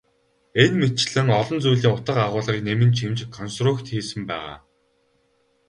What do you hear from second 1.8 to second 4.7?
утга агуулгыг нэмэн чимж консрукт хийсэн байгаа.